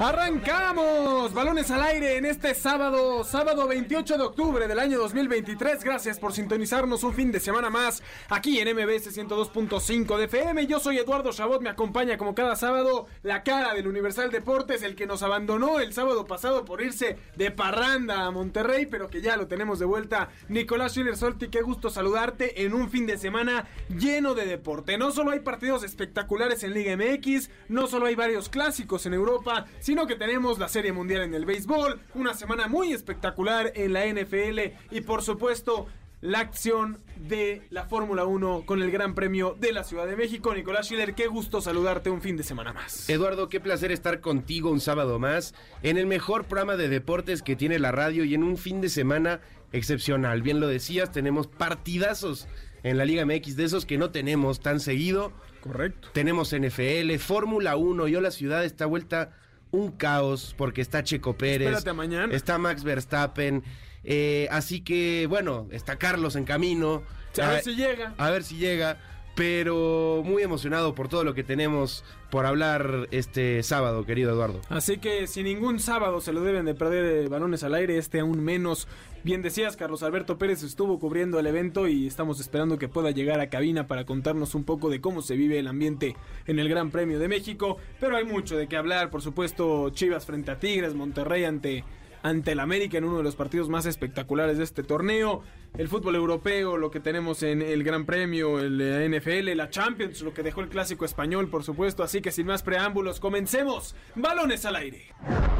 [0.00, 5.84] Arrancamos, balones al aire en este sábado, sábado 28 de octubre del año 2023.
[5.84, 10.66] Gracias por sintonizarnos un fin de semana más aquí en MBS 102.5 de FM.
[10.66, 14.96] Yo soy Eduardo Chabot, me acompaña como cada sábado la cara del Universal Deportes, el
[14.96, 19.36] que nos abandonó el sábado pasado por irse de parranda a Monterrey, pero que ya
[19.36, 20.30] lo tenemos de vuelta.
[20.48, 24.96] Nicolás Schiller Solti, qué gusto saludarte en un fin de semana lleno de deporte.
[24.96, 29.66] No solo hay partidos espectaculares en Liga MX, no solo hay varios clásicos en Europa,
[29.90, 34.06] sino que tenemos la Serie Mundial en el béisbol, una semana muy espectacular en la
[34.06, 34.60] NFL
[34.92, 35.88] y por supuesto
[36.20, 40.54] la acción de la Fórmula 1 con el Gran Premio de la Ciudad de México.
[40.54, 43.10] Nicolás Schiller, qué gusto saludarte un fin de semana más.
[43.10, 47.56] Eduardo, qué placer estar contigo un sábado más en el mejor programa de deportes que
[47.56, 49.40] tiene la radio y en un fin de semana
[49.72, 50.40] excepcional.
[50.40, 52.46] Bien lo decías, tenemos partidazos
[52.84, 55.32] en la Liga MX de esos que no tenemos tan seguido.
[55.60, 56.10] Correcto.
[56.12, 59.32] Tenemos NFL, Fórmula 1, yo la ciudad está vuelta
[59.70, 61.68] un caos porque está Checo Pérez.
[61.68, 62.34] Espérate mañana.
[62.34, 63.62] Está Max Verstappen.
[64.04, 67.02] Eh, así que, bueno, está Carlos en camino.
[67.40, 68.14] A ver si llega.
[68.18, 68.98] A ver si llega.
[69.40, 74.60] Pero muy emocionado por todo lo que tenemos por hablar este sábado, querido Eduardo.
[74.68, 78.20] Así que si ningún sábado se lo deben de perder de balones al aire, este
[78.20, 78.86] aún menos.
[79.24, 83.40] Bien decías, Carlos Alberto Pérez estuvo cubriendo el evento y estamos esperando que pueda llegar
[83.40, 86.16] a cabina para contarnos un poco de cómo se vive el ambiente
[86.46, 87.78] en el Gran Premio de México.
[87.98, 91.82] Pero hay mucho de qué hablar, por supuesto, Chivas frente a Tigres, Monterrey ante
[92.22, 95.42] ante el América en uno de los partidos más espectaculares de este torneo.
[95.78, 98.78] El fútbol europeo, lo que tenemos en el Gran Premio, el
[99.10, 102.02] NFL, la Champions, lo que dejó el clásico español, por supuesto.
[102.02, 103.94] Así que sin más preámbulos, comencemos.
[104.14, 105.14] Balones al aire.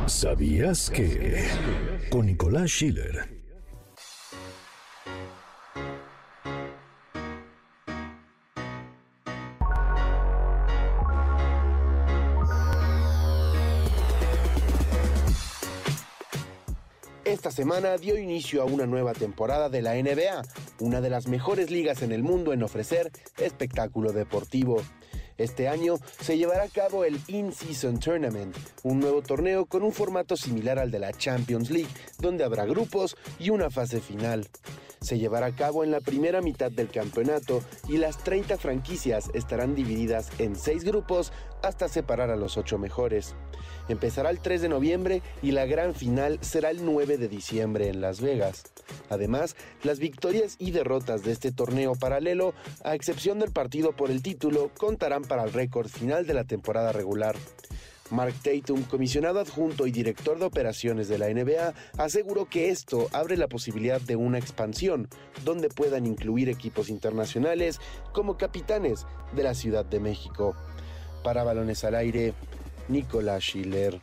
[0.06, 1.48] ¿Sabías que?
[2.10, 3.39] Con Nicolás Schiller.
[17.40, 20.42] Esta semana dio inicio a una nueva temporada de la NBA,
[20.80, 24.82] una de las mejores ligas en el mundo en ofrecer espectáculo deportivo.
[25.38, 30.36] Este año se llevará a cabo el In-Season Tournament, un nuevo torneo con un formato
[30.36, 34.46] similar al de la Champions League, donde habrá grupos y una fase final.
[35.00, 39.74] Se llevará a cabo en la primera mitad del campeonato y las 30 franquicias estarán
[39.74, 43.34] divididas en 6 grupos hasta separar a los 8 mejores.
[43.88, 48.02] Empezará el 3 de noviembre y la gran final será el 9 de diciembre en
[48.02, 48.64] Las Vegas.
[49.08, 52.52] Además, las victorias y derrotas de este torneo paralelo,
[52.84, 56.92] a excepción del partido por el título, contarán para el récord final de la temporada
[56.92, 57.36] regular.
[58.10, 63.36] Mark Tatum, comisionado adjunto y director de operaciones de la NBA, aseguró que esto abre
[63.36, 65.08] la posibilidad de una expansión,
[65.44, 67.80] donde puedan incluir equipos internacionales
[68.12, 70.54] como capitanes de la Ciudad de México.
[71.22, 72.34] Para Balones al Aire,
[72.88, 74.00] Nicolás Schiller.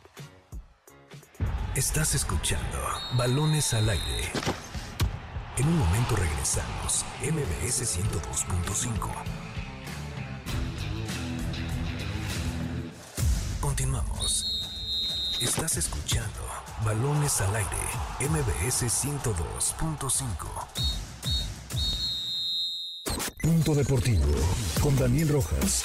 [1.74, 2.78] Estás escuchando
[3.16, 4.24] Balones al aire.
[5.58, 7.04] En un momento regresamos.
[7.20, 9.47] MBS 102.5.
[13.78, 14.44] Continuamos.
[15.40, 16.40] Estás escuchando
[16.84, 17.76] Balones al aire.
[18.18, 20.26] MBS 102.5.
[23.40, 24.26] Punto Deportivo
[24.82, 25.84] con Daniel Rojas.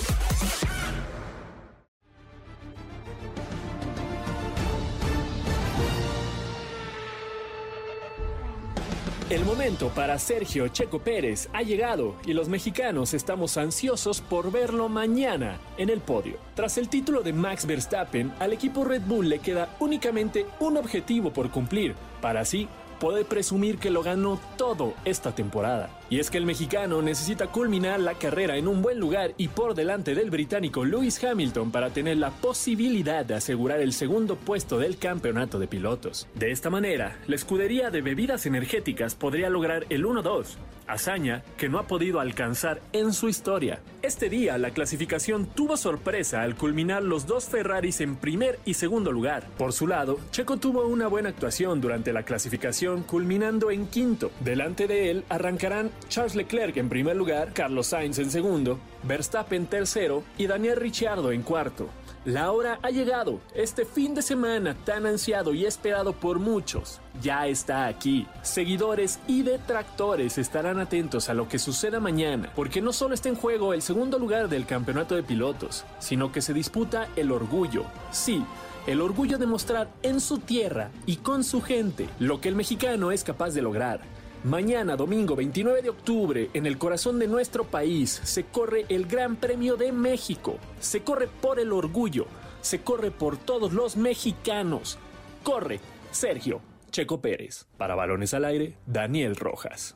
[9.34, 14.90] El momento para Sergio Checo Pérez ha llegado y los mexicanos estamos ansiosos por verlo
[14.90, 16.36] mañana en el podio.
[16.54, 21.34] Tras el título de Max Verstappen, al equipo Red Bull le queda únicamente un objetivo
[21.34, 22.68] por cumplir, para así
[23.00, 25.90] poder presumir que lo ganó todo esta temporada.
[26.14, 29.74] Y es que el mexicano necesita culminar la carrera en un buen lugar y por
[29.74, 35.00] delante del británico Lewis Hamilton para tener la posibilidad de asegurar el segundo puesto del
[35.00, 36.28] campeonato de pilotos.
[36.36, 41.80] De esta manera, la escudería de bebidas energéticas podría lograr el 1-2, hazaña que no
[41.80, 43.80] ha podido alcanzar en su historia.
[44.04, 49.12] Este día la clasificación tuvo sorpresa al culminar los dos Ferraris en primer y segundo
[49.12, 49.48] lugar.
[49.58, 54.32] Por su lado, Checo tuvo una buena actuación durante la clasificación culminando en quinto.
[54.42, 60.24] Delante de él arrancarán Charles Leclerc en primer lugar, Carlos Sainz en segundo, Verstappen tercero
[60.38, 61.90] y Daniel Ricciardo en cuarto.
[62.26, 67.02] La hora ha llegado, este fin de semana tan ansiado y esperado por muchos.
[67.22, 68.26] Ya está aquí.
[68.44, 73.36] Seguidores y detractores estarán atentos a lo que suceda mañana, porque no solo está en
[73.36, 77.84] juego el segundo lugar del campeonato de pilotos, sino que se disputa el orgullo.
[78.12, 78.46] Sí,
[78.88, 83.12] el orgullo de mostrar en su tierra y con su gente lo que el mexicano
[83.12, 84.13] es capaz de lograr.
[84.44, 89.38] Mañana, domingo 29 de octubre, en el corazón de nuestro país, se corre el Gran
[89.38, 90.58] Premio de México.
[90.82, 92.26] Se corre por el orgullo.
[92.60, 94.98] Se corre por todos los mexicanos.
[95.44, 95.80] Corre,
[96.12, 96.60] Sergio
[96.92, 97.66] Checo Pérez.
[97.78, 99.96] Para balones al aire, Daniel Rojas.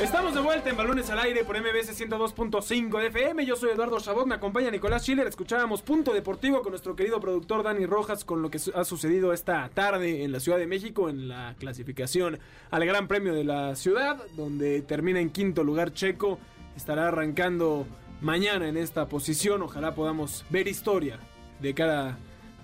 [0.00, 3.44] Estamos de vuelta en Balones al Aire por MBS 102.5 de FM.
[3.44, 5.26] Yo soy Eduardo Chabot, me acompaña Nicolás Schiller.
[5.26, 9.68] Escuchábamos Punto Deportivo con nuestro querido productor Dani Rojas con lo que ha sucedido esta
[9.74, 12.38] tarde en la Ciudad de México en la clasificación
[12.70, 16.38] al Gran Premio de la ciudad, donde termina en quinto lugar Checo.
[16.76, 17.84] Estará arrancando
[18.20, 19.62] mañana en esta posición.
[19.62, 21.18] Ojalá podamos ver historia
[21.60, 22.18] de cara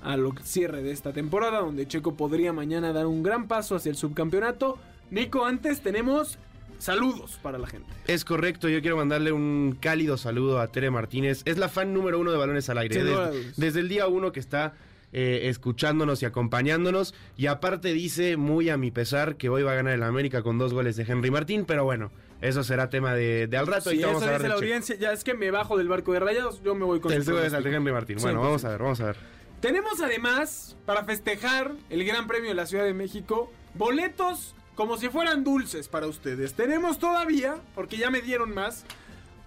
[0.04, 3.90] a lo cierre de esta temporada, donde Checo podría mañana dar un gran paso hacia
[3.90, 4.78] el subcampeonato.
[5.10, 6.38] Nico, antes tenemos
[6.78, 7.88] saludos para la gente.
[8.06, 11.42] Es correcto, yo quiero mandarle un cálido saludo a Tere Martínez.
[11.44, 13.02] Es la fan número uno de Balones al Aire.
[13.02, 14.74] Desde, desde, el día uno que está
[15.16, 17.14] eh, escuchándonos y acompañándonos.
[17.36, 20.58] Y aparte dice, muy a mi pesar, que hoy va a ganar el América con
[20.58, 21.64] dos goles de Henry Martín.
[21.66, 22.10] Pero bueno,
[22.40, 23.90] eso será tema de, al rato.
[23.90, 24.96] Sí, eso dice la audiencia.
[24.96, 27.46] Ya es que me bajo del barco de rayados, yo me voy con el de
[27.46, 28.18] Henry Martín.
[28.20, 29.16] Bueno, vamos a ver, vamos a ver.
[29.60, 35.08] Tenemos además, para festejar el Gran Premio de la Ciudad de México, boletos como si
[35.08, 36.54] fueran dulces para ustedes.
[36.54, 38.84] Tenemos todavía, porque ya me dieron más,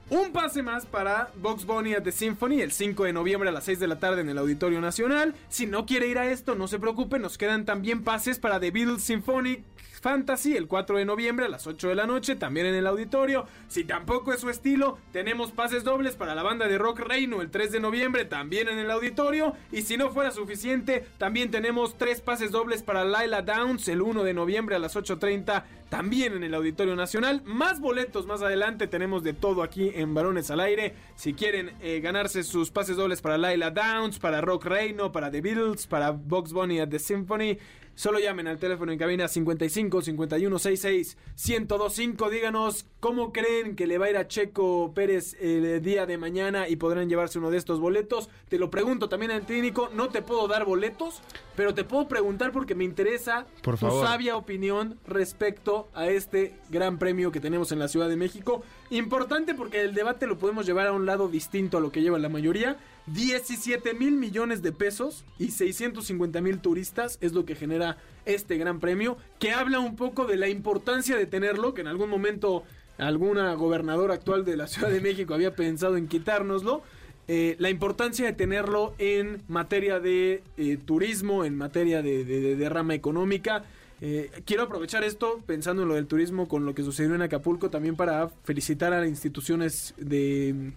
[0.09, 3.65] un pase más para Box Bunny at the Symphony el 5 de noviembre a las
[3.65, 5.35] 6 de la tarde en el Auditorio Nacional.
[5.49, 8.71] Si no quiere ir a esto, no se preocupe, nos quedan también pases para The
[8.71, 9.63] Beatles Symphonic
[10.01, 13.45] Fantasy el 4 de noviembre a las 8 de la noche, también en el auditorio.
[13.67, 17.49] Si tampoco es su estilo, tenemos pases dobles para la banda de rock Reino el
[17.49, 19.53] 3 de noviembre, también en el auditorio.
[19.71, 24.23] Y si no fuera suficiente, también tenemos tres pases dobles para Laila Downs el 1
[24.23, 27.41] de noviembre a las 8.30, también en el Auditorio Nacional.
[27.45, 30.93] Más boletos más adelante, tenemos de todo aquí en Varones al Aire.
[31.15, 35.41] Si quieren eh, ganarse sus pases dobles para Laila Downs, para Rock Reino, para The
[35.41, 37.57] Beatles, para Box Bunny at the Symphony
[37.97, 41.17] Solo llamen al teléfono en cabina 55 51 66
[41.47, 42.29] 1025.
[42.29, 46.69] Díganos cómo creen que le va a ir a Checo Pérez el día de mañana
[46.69, 48.29] y podrán llevarse uno de estos boletos.
[48.49, 49.89] Te lo pregunto también al técnico.
[49.95, 51.23] No te puedo dar boletos,
[51.55, 57.31] pero te puedo preguntar porque me interesa tu sabia opinión respecto a este gran premio
[57.31, 58.61] que tenemos en la Ciudad de México.
[58.89, 62.19] Importante porque el debate lo podemos llevar a un lado distinto a lo que lleva
[62.19, 62.77] la mayoría.
[63.07, 68.79] 17 mil millones de pesos y 650 mil turistas es lo que genera este gran
[68.79, 72.63] premio, que habla un poco de la importancia de tenerlo, que en algún momento
[72.97, 76.81] alguna gobernadora actual de la Ciudad de México había pensado en quitárnoslo.
[77.29, 82.69] Eh, la importancia de tenerlo en materia de eh, turismo, en materia de, de, de
[82.69, 83.65] rama económica,
[83.99, 87.71] eh, quiero aprovechar esto pensando en lo del turismo con lo que sucedió en Acapulco
[87.71, 90.73] también para felicitar a instituciones de,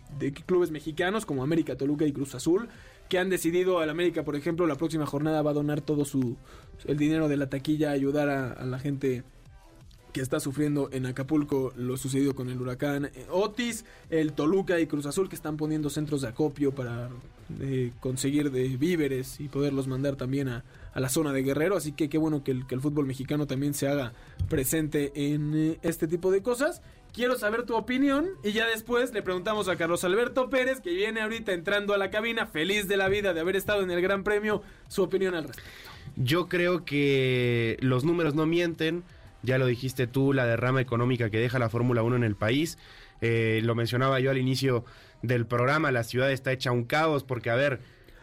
[0.47, 2.69] clubes mexicanos como América, Toluca y Cruz Azul
[3.11, 6.37] que han decidido al América, por ejemplo, la próxima jornada va a donar todo su
[6.87, 9.25] el dinero de la taquilla a ayudar a, la gente
[10.13, 15.07] que está sufriendo en Acapulco lo sucedido con el huracán Otis, el Toluca y Cruz
[15.07, 17.09] Azul que están poniendo centros de acopio para
[17.61, 21.77] eh, conseguir de víveres y poderlos mandar también a, a la zona de Guerrero.
[21.77, 24.13] Así que qué bueno que el, que el fútbol mexicano también se haga
[24.49, 26.83] presente en eh, este tipo de cosas.
[27.13, 31.21] Quiero saber tu opinión y ya después le preguntamos a Carlos Alberto Pérez, que viene
[31.21, 34.23] ahorita entrando a la cabina, feliz de la vida de haber estado en el Gran
[34.23, 35.71] Premio, su opinión al respecto.
[36.17, 39.03] Yo creo que los números no mienten,
[39.43, 42.79] ya lo dijiste tú, la derrama económica que deja la Fórmula 1 en el país.
[43.21, 44.85] Eh, lo mencionaba yo al inicio
[45.23, 47.81] del programa, la ciudad está hecha un caos porque, a ver,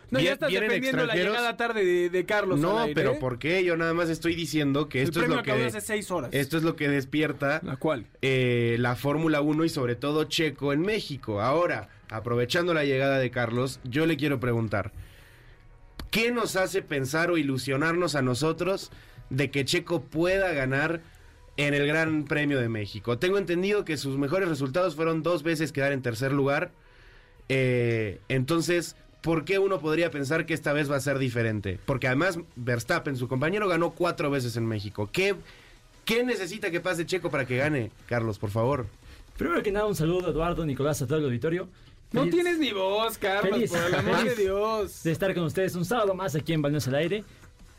[0.09, 2.59] no, ya estás defendiendo la llegada tarde de, Carlos.
[2.59, 3.17] No, pero ¿eh?
[3.19, 3.63] ¿por qué?
[3.63, 5.51] Yo nada más estoy diciendo que esto es lo que.
[5.51, 6.29] Hace seis horas.
[6.33, 7.59] Esto es lo que despierta.
[7.63, 8.05] ¿La cual?
[8.21, 11.41] Eh, la Fórmula 1 y sobre todo Checo en México.
[11.41, 14.93] Ahora, aprovechando la llegada de Carlos, yo le quiero preguntar.
[16.09, 18.91] ¿Qué nos hace pensar o ilusionarnos a nosotros
[19.29, 21.01] de que Checo pueda ganar
[21.57, 23.17] en el Gran Premio de México?
[23.17, 26.71] Tengo entendido que sus mejores resultados fueron dos veces quedar en tercer lugar.
[27.49, 31.79] Eh, entonces, ¿por qué uno podría pensar que esta vez va a ser diferente?
[31.85, 35.09] Porque además Verstappen, su compañero, ganó cuatro veces en México.
[35.11, 35.35] ¿Qué,
[36.05, 37.91] qué necesita que pase Checo para que gane?
[38.07, 38.87] Carlos, por favor.
[39.37, 41.69] Primero que nada, un saludo a Eduardo, Nicolás, a todo el auditorio.
[42.11, 45.03] No tienes ni voz, Carlos, por el amor de Dios.
[45.03, 47.23] De estar con ustedes un sábado más aquí en Balneos al Aire.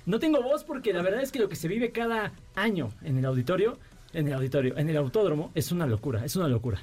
[0.09, 3.19] No tengo voz porque la verdad es que lo que se vive cada año en
[3.19, 3.79] el auditorio
[4.15, 6.81] en el auditorio, en el autódromo, es una locura, es una locura.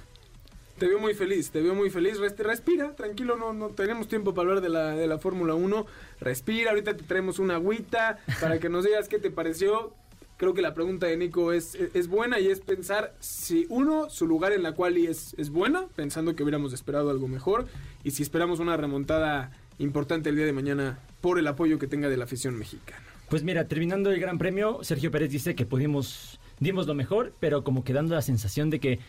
[0.77, 2.19] Te veo muy feliz, te veo muy feliz.
[2.19, 5.87] Res- Respira, tranquilo, no, no tenemos tiempo para hablar de la, de la Fórmula 1.
[6.21, 9.91] Respira, ahorita te traemos una agüita para que nos digas qué te pareció.
[10.37, 14.27] Creo que la pregunta de Nico es, es buena y es pensar si uno, su
[14.27, 17.65] lugar en la quali es, es buena, pensando que hubiéramos esperado algo mejor,
[18.03, 22.07] y si esperamos una remontada importante el día de mañana por el apoyo que tenga
[22.09, 23.01] de la afición mexicana.
[23.29, 27.63] Pues mira, terminando el Gran Premio, Sergio Pérez dice que pudimos, dimos lo mejor, pero
[27.63, 28.99] como que dando la sensación de que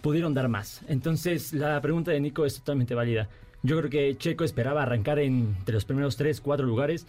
[0.00, 0.82] pudieron dar más.
[0.88, 3.28] Entonces, la pregunta de Nico es totalmente válida.
[3.62, 7.06] Yo creo que Checo esperaba arrancar entre los primeros 3, 4 lugares.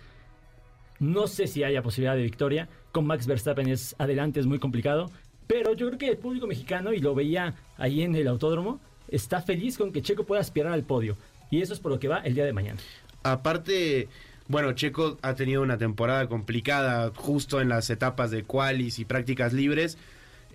[0.99, 2.67] No sé si haya posibilidad de victoria.
[2.91, 5.11] Con Max Verstappen es adelante, es muy complicado.
[5.45, 9.41] Pero yo creo que el público mexicano, y lo veía ahí en el autódromo, está
[9.41, 11.15] feliz con que Checo pueda aspirar al podio.
[11.51, 12.79] Y eso es por lo que va el día de mañana.
[13.21, 14.07] Aparte,
[14.49, 19.53] bueno, Checo ha tenido una temporada complicada justo en las etapas de qualis y prácticas
[19.53, 19.97] libres,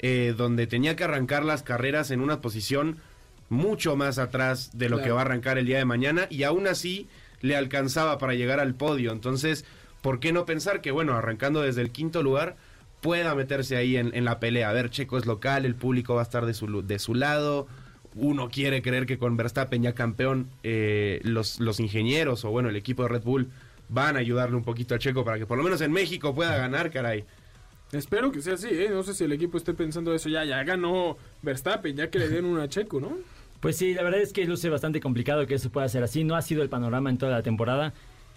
[0.00, 2.98] eh, donde tenía que arrancar las carreras en una posición
[3.48, 5.04] mucho más atrás de lo Claro.
[5.06, 7.08] que va a arrancar el día de mañana y aún así
[7.40, 9.12] le alcanzaba para llegar al podio.
[9.12, 9.64] Entonces,
[10.02, 12.56] ¿por qué no pensar que, bueno, arrancando desde el quinto lugar,
[13.00, 14.70] pueda meterse ahí en, en la pelea?
[14.70, 17.68] A ver, Checo es local, el público va a estar de su, de su lado.
[18.16, 22.76] Uno quiere creer que con Verstappen ya campeón, eh, los, los ingenieros o bueno, el
[22.76, 23.50] equipo de Red Bull
[23.94, 26.56] van a ayudarle un poquito a Checo para que por lo menos en México pueda
[26.56, 27.24] ganar, caray.
[27.92, 28.88] Espero que sea así, ¿eh?
[28.90, 30.28] No sé si el equipo esté pensando eso.
[30.28, 33.12] Ya, ya ganó Verstappen, ya que le den una a Checo, ¿no?
[33.60, 36.24] Pues sí, la verdad es que luce bastante complicado que eso pueda ser así.
[36.24, 37.94] No ha sido el panorama en toda la temporada.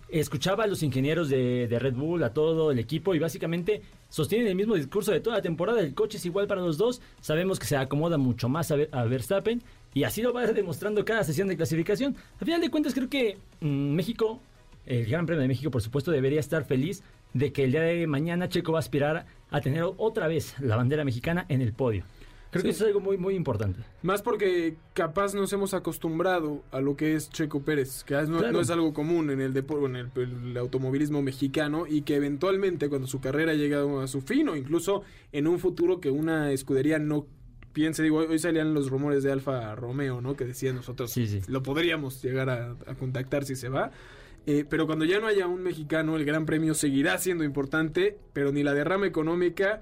[0.09, 4.47] Escuchaba a los ingenieros de, de Red Bull, a todo el equipo, y básicamente sostienen
[4.47, 5.81] el mismo discurso de toda la temporada.
[5.81, 7.01] El coche es igual para los dos.
[7.19, 9.61] Sabemos que se acomoda mucho más a, Ver- a Verstappen,
[9.93, 12.15] y así lo va demostrando cada sesión de clasificación.
[12.39, 14.39] A final de cuentas, creo que mm, México,
[14.88, 17.03] el Gran Premio de México, por supuesto, debería estar feliz
[17.34, 20.75] de que el día de mañana Checo va a aspirar a tener otra vez la
[20.75, 22.03] bandera mexicana en el podio.
[22.50, 22.75] Creo que Sí.
[22.77, 23.82] eso es algo muy, muy importante.
[24.03, 28.53] Más porque capaz nos hemos acostumbrado a lo que es Checo Pérez, que no, Claro.
[28.53, 30.10] no es algo común en el deporte, en el,
[30.51, 35.03] el automovilismo mexicano y que eventualmente cuando su carrera llega a su fin o incluso
[35.34, 37.27] en un futuro que una escudería no
[37.74, 40.36] piense, digo, hoy salían los rumores de Alfa Romeo, ¿no?
[40.38, 41.41] Que decían nosotros Sí, sí.
[41.48, 43.91] lo podríamos llegar a, a contactar si se va.
[44.47, 48.51] Eh, pero cuando ya no haya un mexicano, el Gran Premio seguirá siendo importante, pero
[48.51, 49.81] ni la derrama económica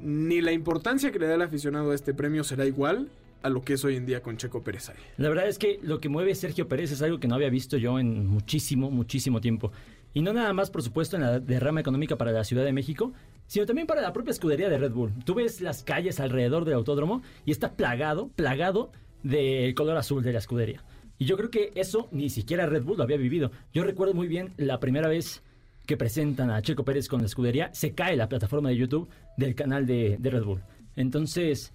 [0.00, 3.08] ni la importancia que le da el aficionado a este premio será igual
[3.42, 4.96] a lo que es hoy en día con Checo Pérez ahí.
[5.18, 7.76] La verdad es que lo que mueve Sergio Pérez es algo que no había visto
[7.76, 9.72] yo en muchísimo, muchísimo tiempo.
[10.14, 13.12] Y no nada más, por supuesto, en la derrama económica para la Ciudad de México,
[13.46, 15.12] sino también para la propia escudería de Red Bull.
[15.24, 18.90] Tú ves las calles alrededor del autódromo y está plagado, plagado
[19.22, 20.82] del color azul de la escudería.
[21.18, 23.50] Y yo creo que eso ni siquiera Red Bull lo había vivido.
[23.72, 25.42] Yo recuerdo muy bien la primera vez
[25.86, 29.54] que presentan a Checo Pérez con la escudería, se cae la plataforma de YouTube del
[29.54, 30.60] canal de, de Red Bull.
[30.96, 31.72] Entonces,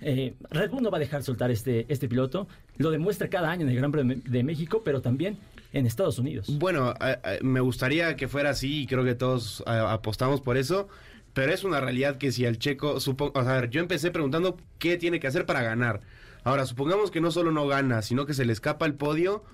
[0.00, 2.46] eh, Red Bull no va a dejar soltar este, este piloto.
[2.76, 5.38] Lo demuestra cada año en el Gran Premio de México, pero también
[5.72, 6.48] en Estados Unidos.
[6.58, 10.88] Bueno, a- me gustaría que fuera así y creo que todos apostamos por eso.
[11.32, 14.96] Pero es una realidad que si al checo, supo- o sea, yo empecé preguntando qué
[14.98, 16.00] tiene que hacer para ganar.
[16.44, 19.44] Ahora, supongamos que no solo no gana, sino que se le escapa el podio.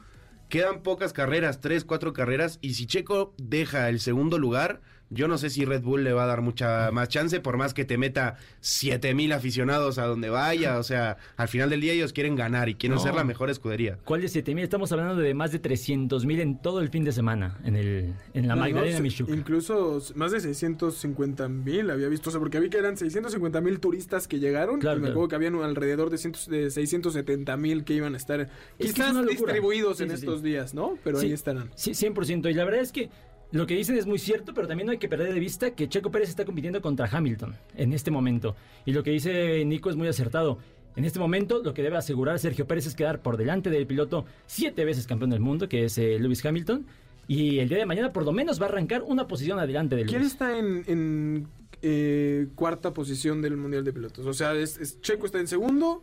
[0.49, 2.59] Quedan pocas carreras, tres, cuatro carreras.
[2.61, 4.81] Y si Checo deja el segundo lugar,
[5.11, 7.75] yo no sé si Red Bull le va a dar mucha más chance, por más
[7.75, 10.79] que te meta 7000 aficionados a donde vaya.
[10.79, 13.03] O sea, al final del día ellos quieren ganar y quieren No.
[13.03, 13.99] ser la mejor escudería.
[14.05, 14.63] ¿Cuál de 7000?
[14.65, 18.15] Estamos hablando de más de 300 mil en todo el fin de semana en, el,
[18.35, 19.33] en la No, Magdalena no, Michuca.
[19.35, 23.81] Incluso más de 650 mil había visto, o sea, porque vi que eran 650 mil
[23.81, 24.81] turistas que llegaron.
[24.81, 25.13] Claro, y me claro.
[25.15, 28.49] acuerdo que habían alrededor de, cientos- de 670 mil que iban a estar Es
[28.79, 30.23] que es quizás distribuidos Sí, en sí, sí.
[30.23, 30.97] estos días, ¿no?
[31.03, 31.27] Pero Sí.
[31.27, 31.71] ahí estarán.
[31.75, 32.49] Sí, 100%.
[32.51, 33.11] Y la verdad es que
[33.53, 35.89] lo que dicen es muy cierto, pero también no hay que perder de vista que
[35.89, 38.55] Checo Pérez está compitiendo contra Hamilton en este momento.
[38.85, 40.59] Y lo que dice Nico es muy acertado.
[40.97, 44.25] En este momento, lo que debe asegurar Sergio Pérez es quedar por delante del piloto
[44.47, 46.87] siete veces campeón del mundo, que es eh, Lewis Hamilton.
[47.29, 50.05] Y el día de mañana, por lo menos, va a arrancar una posición adelante de
[50.05, 50.33] ¿Quién Lewis.
[50.33, 51.47] está en, en,
[51.81, 54.27] eh, cuarta posición del Mundial de Pilotos?
[54.27, 56.03] O sea, es, es- Checo está en segundo,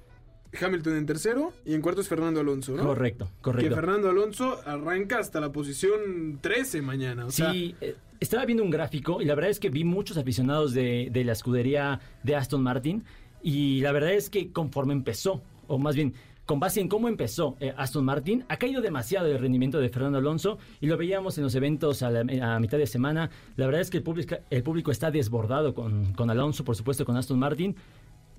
[0.60, 2.84] Hamilton en tercero y en cuarto es Fernando Alonso, ¿no?
[2.84, 3.75] Correcto, Que correcto.
[3.75, 7.25] Fernando Alonso arranca hasta la posición 13 mañana.
[7.25, 10.74] O Sí, eh, estaba viendo un gráfico y la verdad es que vi muchos aficionados
[10.74, 13.04] de, de la escudería de Aston Martin
[13.44, 16.13] y la verdad es que conforme empezó, o más bien
[16.48, 20.18] con base en cómo empezó eh, Aston Martin, ha caído demasiado el rendimiento de Fernando
[20.18, 23.30] Alonso y lo veíamos en los eventos a, la, a mitad de semana.
[23.58, 27.04] La verdad es que el público, el público está desbordado con, con Alonso, por supuesto
[27.04, 27.75] con Aston Martin.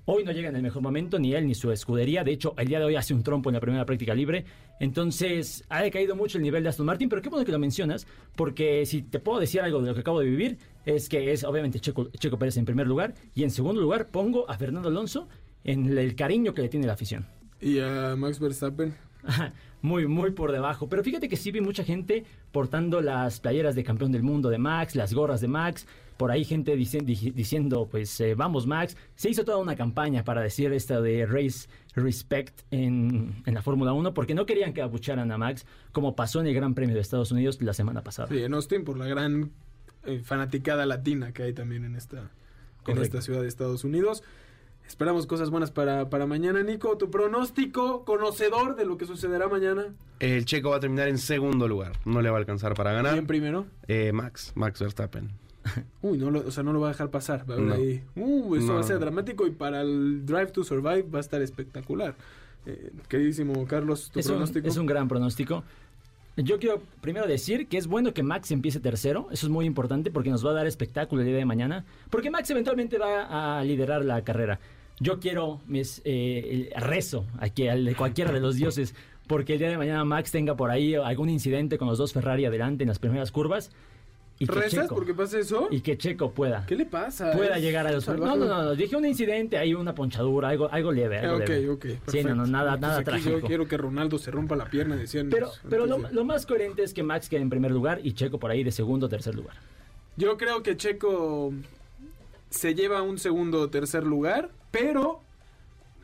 [0.05, 2.23] Hoy no llega en el mejor momento, ni él ni su escudería.
[2.23, 4.45] De hecho, el día de hoy hace un trompo en la primera práctica libre.
[4.79, 8.07] Entonces, ha decaído mucho el nivel de Aston Martin, pero qué bueno que lo mencionas,
[8.35, 11.43] porque si te puedo decir algo de lo que acabo de vivir, es que es
[11.43, 15.27] obviamente Checo, Checo Pérez en primer lugar, y en segundo lugar pongo a Fernando Alonso
[15.63, 17.27] en el cariño que le tiene la afición.
[17.61, 18.95] ¿Y a Max Verstappen?
[19.81, 20.89] Muy, muy por debajo.
[20.89, 24.57] Pero fíjate que sí vi mucha gente portando las playeras de campeón del mundo de
[24.57, 25.87] Max, las gorras de Max.
[26.17, 28.97] Por ahí gente diciendo, pues eh, vamos Max.
[29.15, 33.93] Se hizo toda una campaña para decir esta de Race Respect en, en la Fórmula
[33.93, 37.01] 1 porque no querían que abucharan a Max como pasó en el Gran Premio de
[37.01, 38.27] Estados Unidos la semana pasada.
[38.27, 39.51] Sí, en Austin por la gran
[40.05, 42.31] eh, fanaticada latina que hay también en esta,
[42.87, 44.23] en esta ciudad de Estados Unidos.
[44.89, 46.97] Esperamos cosas buenas para, para mañana, Nico.
[46.97, 49.93] Tu pronóstico, conocedor de lo que sucederá mañana.
[50.19, 51.91] El checo va a terminar en segundo lugar.
[52.05, 53.13] No le va a alcanzar para ganar.
[53.13, 53.67] ¿Quién primero?
[53.87, 55.29] Eh, Max, Max Verstappen.
[56.01, 57.47] Uy, no lo, o sea, no lo va a dejar pasar.
[57.47, 58.03] Va a haber ahí.
[58.15, 61.39] Uh, eso va a ser dramático y para el Drive to Survive va a estar
[61.43, 62.15] espectacular.
[62.65, 64.65] Eh, queridísimo Carlos, tu es pronóstico.
[64.65, 65.63] Un, es un gran pronóstico.
[66.35, 69.27] Yo quiero primero decir que es bueno que Max empiece tercero.
[69.31, 71.85] Eso es muy importante porque nos va a dar espectáculo el día de mañana.
[72.09, 74.59] Porque Max eventualmente va a liderar la carrera.
[74.99, 78.93] Yo quiero mis, eh, rezo aquí al cualquiera de los dioses
[79.29, 82.45] porque el día de mañana Max tenga por ahí algún incidente con los dos Ferrari
[82.45, 83.71] adelante en las primeras curvas.
[84.39, 85.67] Y que ¿Rezas Checo, porque pasa eso?
[85.69, 86.65] Y que Checo pueda.
[86.65, 87.31] ¿Qué le pasa?
[87.33, 88.07] Pueda llegar a los...
[88.07, 91.19] No, no, no, dije un incidente, hay una ponchadura, algo, algo leve.
[91.19, 91.69] Algo ok, leve.
[91.69, 91.85] ok.
[92.07, 93.37] Sí, no, no, nada, nada trágico.
[93.37, 95.29] Yo quiero que Ronaldo se rompa la pierna, decían.
[95.29, 98.39] Pero, pero lo, lo, más coherente es que Max quede en primer lugar y Checo
[98.39, 99.57] por ahí de segundo o tercer lugar.
[100.15, 101.53] Yo creo que Checo
[102.49, 105.21] se lleva un segundo o tercer lugar, pero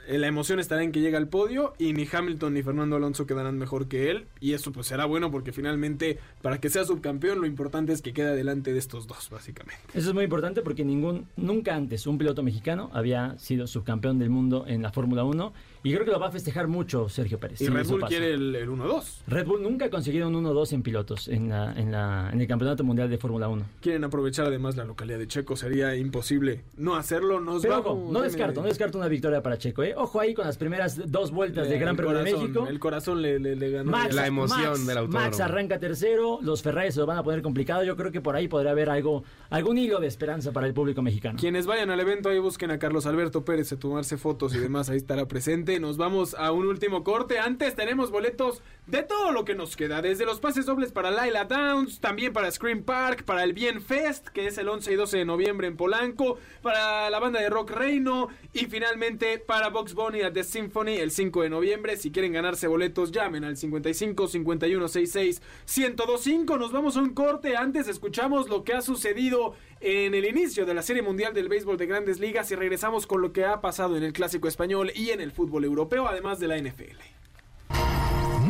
[0.08, 3.26] eh, la emoción estará en que llega al podio y ni Hamilton ni Fernando Alonso
[3.26, 7.40] quedarán mejor que él y eso pues será bueno porque finalmente para que sea subcampeón
[7.40, 9.82] lo importante es que quede adelante de estos dos básicamente.
[9.96, 14.30] Eso es muy importante porque ningún nunca antes un piloto mexicano había sido subcampeón del
[14.30, 15.54] mundo en la Fórmula 1
[15.86, 17.62] y creo que lo va a festejar mucho Sergio Pérez.
[17.62, 19.04] Y Red Bull quiere el, 1-2.
[19.28, 22.48] Red Bull nunca ha conseguido un 1-2 en pilotos en, la, en, la, en el
[22.48, 23.64] Campeonato Mundial de Fórmula 1.
[23.82, 25.56] Quieren aprovechar además la localidad de Checo.
[25.56, 27.40] Sería imposible no hacerlo.
[27.40, 29.84] Nos Pero ojo, no descarto, no descarto una victoria para Checo.
[29.84, 29.94] ¿eh?
[29.96, 32.66] Ojo ahí con las primeras dos vueltas de Gran Premio de México.
[32.68, 33.92] El corazón le, le, ganó.
[33.92, 35.24] la emoción Max, del autódromo.
[35.24, 37.84] Max arranca tercero, los Ferrari se lo van a poner complicado.
[37.84, 41.04] Yo creo que por ahí podría haber algo, algún hilo de esperanza para el público
[41.04, 41.38] mexicano.
[41.40, 44.90] Quienes vayan al evento ahí busquen a Carlos Alberto Pérez a tomarse fotos y demás.
[44.90, 45.75] Ahí estará presente.
[45.80, 47.40] Nos vamos a un último corte.
[47.40, 50.02] Antes tenemos boletos de todo lo que nos queda.
[50.02, 54.28] Desde los pases dobles para Laila Downs, también para Scream Park, para el Bien Fest,
[54.28, 57.72] que es el 11 y 12 de noviembre en Polanco, para la banda de rock
[57.72, 61.98] Reino y finalmente para Box Bunny at The Symphony el 5 de noviembre.
[61.98, 66.58] Si quieren ganarse boletos, llamen al 55 51 66 1025.
[66.58, 67.58] Nos vamos a un corte.
[67.58, 71.78] Antes escuchamos lo que ha sucedido en el inicio de la Serie Mundial del Béisbol
[71.78, 75.10] de Grandes Ligas y regresamos con lo que ha pasado en el Clásico Español y
[75.10, 77.15] en el fútbol europeo, además de la NFL.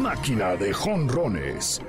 [0.05, 1.81] Máquina de jonrones.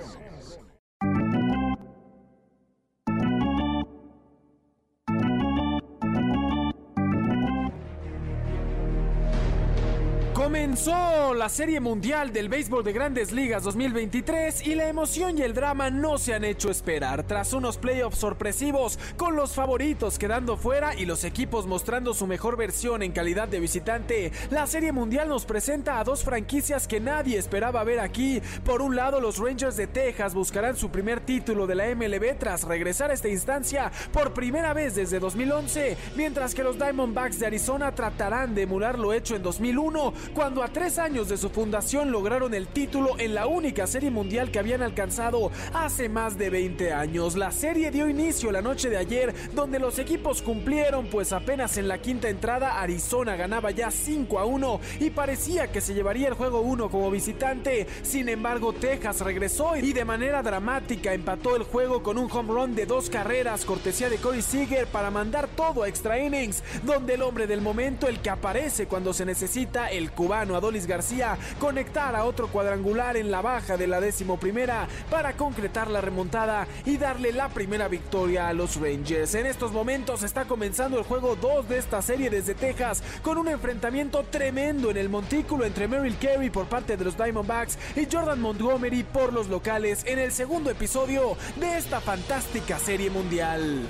[10.46, 15.54] Comenzó la Serie Mundial del Béisbol de Grandes Ligas 2023 y la emoción y el
[15.54, 17.24] drama no se han hecho esperar.
[17.24, 22.56] Tras unos playoffs sorpresivos, con los favoritos quedando fuera y los equipos mostrando su mejor
[22.56, 27.38] versión en calidad de visitante, la Serie Mundial nos presenta a dos franquicias que nadie
[27.38, 28.40] esperaba ver aquí.
[28.64, 32.62] Por un lado, los Rangers de Texas buscarán su primer título de la MLB tras
[32.62, 37.92] regresar a esta instancia por primera vez desde 2011, mientras que los Diamondbacks de Arizona
[37.96, 42.52] tratarán de emular lo hecho en 2001 cuando a tres años de su fundación lograron
[42.52, 47.36] el título en la única serie mundial que habían alcanzado hace más de 20 años.
[47.36, 51.88] La serie dio inicio la noche de ayer, donde los equipos cumplieron, pues apenas en
[51.88, 56.34] la quinta entrada Arizona ganaba ya 5 a 1 y parecía que se llevaría el
[56.34, 57.86] juego 1 como visitante.
[58.02, 62.74] Sin embargo, Texas regresó y de manera dramática empató el juego con un home run
[62.74, 67.22] de dos carreras, cortesía de Corey Seager, para mandar todo a extra innings, donde el
[67.22, 72.24] hombre del momento, el que aparece cuando se necesita, el cubano Adolis García conectar a
[72.24, 77.30] otro cuadrangular en la baja de la décimo primera para concretar la remontada y darle
[77.30, 79.36] la primera victoria a los Rangers.
[79.36, 83.46] En estos momentos está comenzando el juego 2 de esta serie desde Texas con un
[83.46, 88.40] enfrentamiento tremendo en el montículo entre Merrill Carey por parte de los Diamondbacks y Jordan
[88.40, 93.86] Montgomery por los locales en el segundo episodio de esta fantástica serie mundial.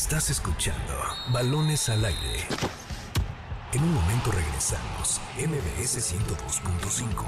[0.00, 0.94] Estás escuchando
[1.32, 2.46] Balones al aire.
[3.72, 5.20] En un momento regresamos.
[5.36, 7.26] MBS 102.5.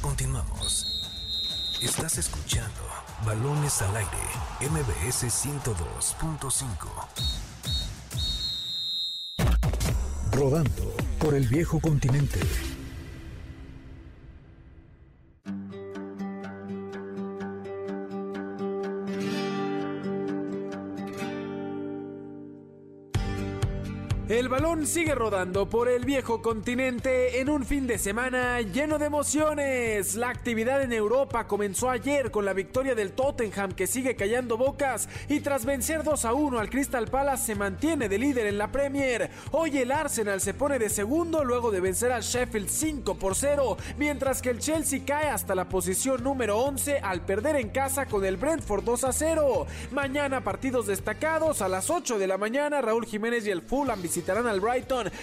[0.00, 1.06] Continuamos.
[1.82, 2.80] Estás escuchando
[3.26, 4.08] Balones al Aire,
[4.70, 6.88] MBS 102.5.
[10.32, 12.40] Rodando por el viejo continente.
[24.86, 30.14] Sigue rodando por el viejo continente en un fin de semana lleno de emociones.
[30.14, 35.08] La actividad en Europa comenzó ayer con la victoria del Tottenham que sigue callando bocas
[35.28, 38.70] y tras vencer 2 a 1 al Crystal Palace se mantiene de líder en la
[38.70, 39.30] Premier.
[39.52, 43.78] Hoy el Arsenal se pone de segundo luego de vencer al Sheffield 5 por 0,
[43.96, 48.24] mientras que el Chelsea cae hasta la posición número 11 al perder en casa con
[48.24, 49.66] el Brentford 2 a 0.
[49.92, 54.46] Mañana partidos destacados a las 8 de la mañana Raúl Jiménez y el Fulham visitarán
[54.46, 54.73] al Brighton,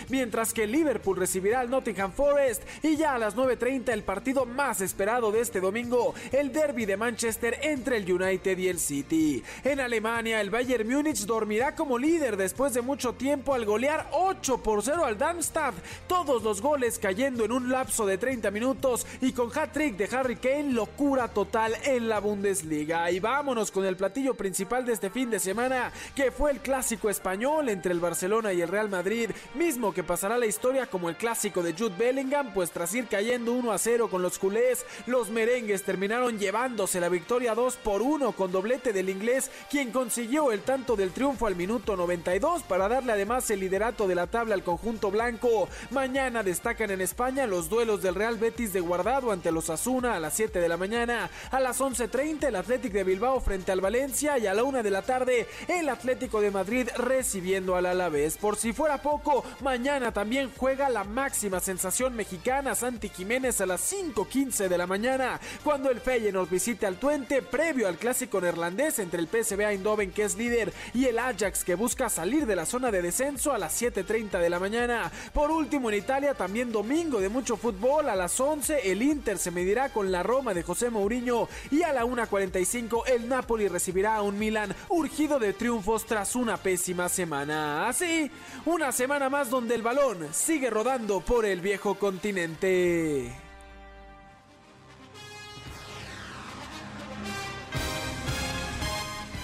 [0.09, 4.79] mientras que Liverpool recibirá al Nottingham Forest y ya a las 9.30 el partido más
[4.81, 9.43] esperado de este domingo, el derby de Manchester entre el United y el City.
[9.63, 14.59] En Alemania, el Bayern Múnich dormirá como líder después de mucho tiempo al golear 8
[14.59, 15.75] por 0 al Darmstadt,
[16.07, 20.37] todos los goles cayendo en un lapso de 30 minutos y con hat-trick de Harry
[20.37, 23.11] Kane, locura total en la Bundesliga.
[23.11, 27.09] Y vámonos con el platillo principal de este fin de semana, que fue el clásico
[27.09, 31.15] español entre el Barcelona y el Real Madrid, mismo que pasará la historia como el
[31.15, 35.29] clásico de Jude Bellingham, pues tras ir cayendo 1 a 0 con los culés, los
[35.29, 40.61] merengues terminaron llevándose la victoria 2 por 1 con doblete del inglés, quien consiguió el
[40.61, 44.63] tanto del triunfo al minuto 92 para darle además el liderato de la tabla al
[44.63, 45.69] conjunto blanco.
[45.91, 50.19] Mañana destacan en España los duelos del Real Betis de Guardado ante los Asuna a
[50.19, 54.37] las 7 de la mañana, a las 11.30 el Athletic de Bilbao frente al Valencia
[54.37, 58.37] y a la 1 de la tarde el Atlético de Madrid recibiendo al Alavés.
[58.37, 59.20] Por si fuera poco,
[59.61, 65.39] mañana también juega la máxima sensación mexicana Santi Jiménez a las 5.15 de la mañana,
[65.63, 70.23] cuando el Feyenoord visite al Twente previo al clásico neerlandés entre el PSV Eindhoven que
[70.23, 73.79] es líder y el Ajax que busca salir de la zona de descenso a las
[73.79, 75.11] 7.30 de la mañana.
[75.33, 79.51] Por último en Italia también domingo de mucho fútbol a las 11 el Inter se
[79.51, 84.21] medirá con la Roma de José Mourinho y a la 1.45 el Napoli recibirá a
[84.21, 87.87] un Milan urgido de triunfos tras una pésima semana.
[87.87, 88.31] Así,
[88.65, 93.29] una semana más donde el balón sigue rodando por el viejo continente.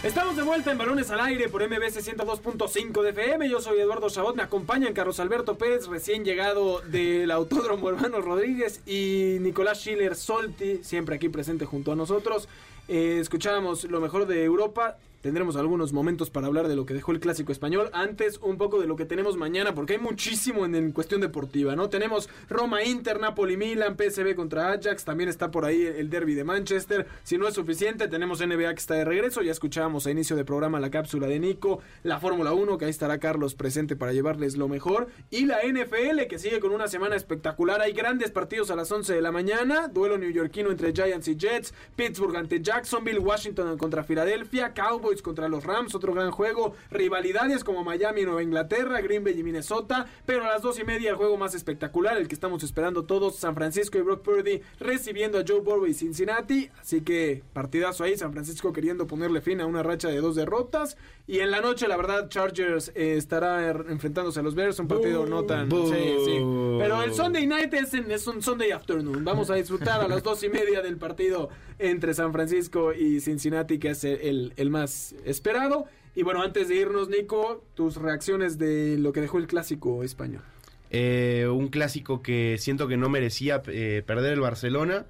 [0.04, 3.50] Estamos de vuelta en Balones al Aire por MBC 102.5 de FM.
[3.50, 4.38] Yo soy Eduardo Chabot.
[4.38, 10.82] Me acompañan Carlos Alberto Pérez, recién llegado del Autódromo Hermano Rodríguez, y Nicolás Schiller Solti,
[10.82, 12.48] siempre aquí presente junto a nosotros.
[12.88, 14.98] Eh, escuchábamos lo mejor de Europa.
[15.22, 17.90] Tendremos algunos momentos para hablar de lo que dejó el clásico español.
[17.94, 21.90] Antes, un poco de lo que tenemos mañana, porque hay muchísimo en, cuestión deportiva, ¿no?
[21.90, 26.44] Tenemos Roma Inter, Napoli Milan, PSV contra Ajax, también está por ahí el derby de
[26.44, 27.08] Manchester.
[27.24, 29.42] Si no es suficiente, tenemos NBA que está de regreso.
[29.42, 32.92] Ya escuchábamos a inicio de programa la cápsula de Nico, la Fórmula 1, que ahí
[32.92, 35.08] estará Carlos presente para llevarles lo mejor.
[35.30, 37.82] Y la NFL, que sigue con una semana espectacular.
[37.82, 39.88] Hay grandes partidos a las 11 de la mañana.
[39.88, 41.74] Duelo neoyorquino entre Giants y Jets.
[41.96, 43.20] Pittsburgh ante Jacksonville.
[43.20, 44.74] Washington contra Filadelfia.
[44.74, 46.74] Cowboys contra los Rams, otro gran juego.
[46.92, 50.06] Rivalidades como Miami Nueva Inglaterra, Green Bay y Minnesota.
[50.26, 53.36] Pero a las dos y media el juego más espectacular, el que estamos esperando todos,
[53.36, 56.70] San Francisco y Brock Purdy recibiendo a Joe Burrow y Cincinnati.
[56.80, 60.98] Así que partidazo ahí, San Francisco queriendo ponerle fin a una racha de dos derrotas.
[61.30, 64.88] Y en la noche, la verdad, Chargers eh, estará er- enfrentándose a los Bears, un
[64.88, 65.68] partido no tan...
[65.68, 65.92] Boo.
[65.94, 66.38] Sí, sí.
[66.80, 69.26] Pero el Sunday Night es, en- es un Sunday Afternoon.
[69.26, 73.78] Vamos a disfrutar a las dos y media del partido entre San Francisco y Cincinnati,
[73.78, 75.86] que es el, el más esperado.
[76.16, 80.44] Y bueno, antes de irnos, Nico, tus reacciones de lo que dejó el clásico español.
[80.92, 85.06] Eh, un clásico que siento que no merecía eh, perder el Barcelona.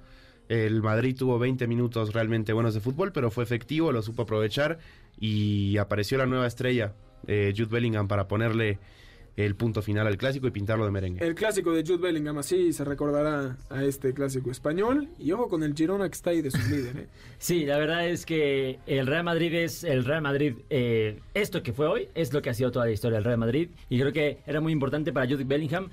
[0.48, 4.78] El Madrid tuvo 20 minutos realmente buenos de fútbol, pero fue efectivo, lo supo aprovechar
[5.20, 6.94] y apareció la nueva estrella,
[7.26, 8.78] eh, Jude Bellingham, para ponerle
[9.36, 11.24] el punto final al clásico y pintarlo de merengue.
[11.24, 15.08] El clásico de Jude Bellingham, así se recordará a este clásico español.
[15.16, 16.96] Y ojo con el Girona que está ahí de su líder.
[16.96, 17.06] ¿eh?
[17.38, 20.54] Sí, la verdad es que el Real Madrid es el Real Madrid.
[20.70, 23.38] eh, esto que fue hoy es lo que ha sido toda la historia del Real
[23.38, 23.68] Madrid.
[23.88, 25.88] Y creo que era muy importante para Jude Bellingham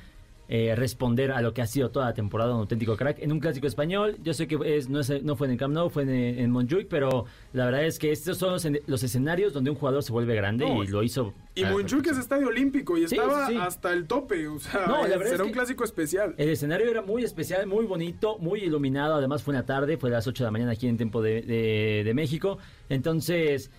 [0.47, 3.39] eh, responder a lo que ha sido toda la temporada un auténtico crack en un
[3.39, 4.17] clásico español.
[4.23, 6.51] Yo sé que es, no, es- no fue en el Camp Nou, fue en, en
[6.51, 10.03] Montjuic, pero la verdad es que estos son los, en- los escenarios donde un jugador
[10.03, 11.33] se vuelve grande No, y lo hizo.
[11.55, 14.47] Y Montjuic es estadio olímpico y Sí, estaba sí, hasta el tope.
[14.47, 16.35] O sea, No, la verdad será es un clásico especial.
[16.37, 19.15] El escenario era muy especial, muy bonito, muy iluminado.
[19.15, 21.41] Además, fue una tarde, fue a las 8 de la mañana aquí en tiempo de,
[21.41, 22.57] de- de México.
[22.89, 23.71] Entonces,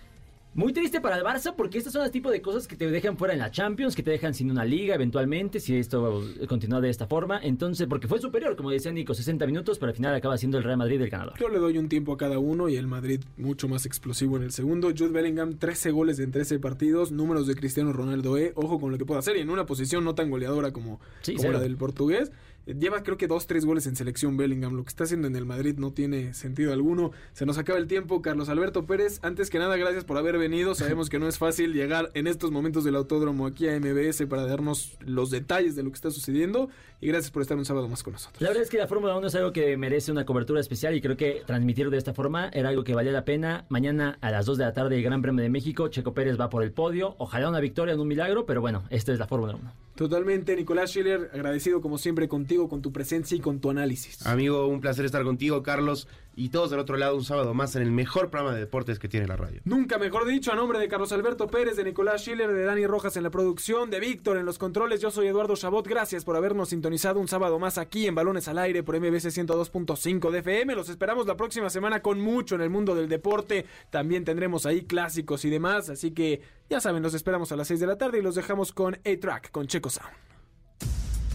[0.53, 3.15] Muy triste para el Barça porque estas son las tipo de cosas que te dejan
[3.15, 6.89] fuera en la Champions, que te dejan sin una liga eventualmente, si esto continúa de
[6.89, 7.39] esta forma.
[7.43, 10.63] Entonces, porque fue superior, como decía Nico, 60 minutos, pero al final acaba siendo el
[10.63, 11.37] Real Madrid el ganador.
[11.39, 14.43] Yo le doy un tiempo a cada uno y el Madrid mucho más explosivo en
[14.43, 14.89] el segundo.
[14.97, 18.53] Jude Bellingham, 13 goles en 13 partidos, números de Cristiano Ronaldo, eh.
[18.55, 21.35] Ojo con lo que puede hacer y en una posición no tan goleadora como, Sí,
[21.35, 22.31] como la del portugués.
[22.67, 24.75] Lleva creo que dos, tres goles en selección Bellingham.
[24.75, 27.11] Lo que está haciendo en el Madrid no tiene sentido alguno.
[27.31, 28.21] Se nos acaba el tiempo.
[28.21, 30.75] Carlos Alberto Pérez, antes que nada, gracias por haber venido.
[30.75, 34.45] Sabemos que no es fácil llegar en estos momentos del autódromo aquí a MBS para
[34.45, 36.69] darnos los detalles de lo que está sucediendo.
[36.99, 38.41] Y gracias por estar un sábado más con nosotros.
[38.41, 41.01] La verdad es que la Fórmula 1 es algo que merece una cobertura especial y
[41.01, 43.65] creo que transmitirlo de esta forma era algo que valía la pena.
[43.69, 46.49] Mañana a las 2 de la tarde el Gran Premio de México, Checo Pérez va
[46.49, 47.15] por el podio.
[47.17, 49.86] Ojalá una victoria en un milagro, pero bueno, esta es la Fórmula 1.
[49.97, 54.23] Totalmente, Nicolás Schiller, agradecido como siempre contigo, con tu presencia y con tu análisis.
[54.27, 56.07] Amigo, un placer estar contigo, Carlos.
[56.39, 59.09] Y todos del otro lado, un sábado más en el mejor programa de deportes que
[59.09, 59.59] tiene la radio.
[59.65, 63.17] Nunca mejor dicho, a nombre de Carlos Alberto Pérez, de Nicolás Schiller, de Dani Rojas
[63.17, 65.87] en la producción, de Víctor en los controles, yo soy Eduardo Chabot.
[65.87, 70.29] Gracias por habernos sintonizado un sábado más aquí en Balones al Aire por MBC 102.5
[70.29, 70.75] de FM.
[70.75, 73.65] Los esperamos la próxima semana con mucho en el mundo del deporte.
[73.89, 75.89] También tendremos ahí clásicos y demás.
[75.89, 78.73] Así que ya saben, los esperamos a las 6 de la tarde y los dejamos
[78.73, 80.13] con A-Track, con Checo Sound.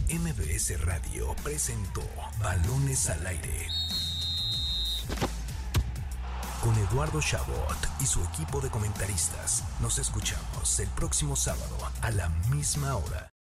[0.09, 2.01] MBS Radio presentó
[2.39, 3.82] Balones al Aire.
[6.63, 12.29] Con Eduardo Chabot y su equipo de comentaristas, nos escuchamos el próximo sábado a la
[12.49, 13.32] misma hora.